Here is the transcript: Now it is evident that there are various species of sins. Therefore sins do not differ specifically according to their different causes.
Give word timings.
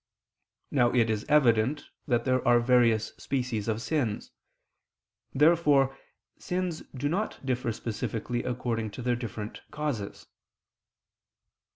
Now 0.71 0.91
it 0.95 1.11
is 1.11 1.25
evident 1.29 1.83
that 2.07 2.25
there 2.25 2.43
are 2.47 2.59
various 2.59 3.13
species 3.19 3.67
of 3.67 3.83
sins. 3.83 4.31
Therefore 5.31 5.95
sins 6.39 6.81
do 6.95 7.07
not 7.07 7.45
differ 7.45 7.71
specifically 7.71 8.43
according 8.43 8.89
to 8.97 9.03
their 9.03 9.15
different 9.15 9.61
causes. 9.69 10.25